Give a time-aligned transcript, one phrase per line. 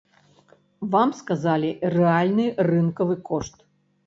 [0.95, 3.55] Вам сказалі рэальны рынкавы кошт.